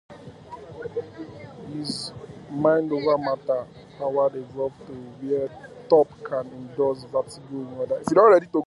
[1.71, 2.11] His
[2.49, 3.67] "mind-over-matter"
[3.99, 5.47] powers evolve to where
[5.91, 8.43] Top can induce vertigo in others.